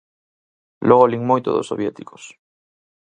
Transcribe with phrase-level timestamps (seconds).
[0.89, 2.23] Logo lin moito dos soviéticos.